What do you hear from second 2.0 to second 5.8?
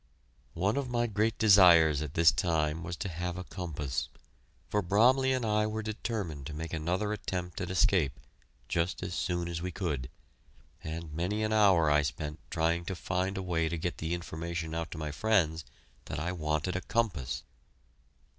at this time was to have a compass, for Bromley and I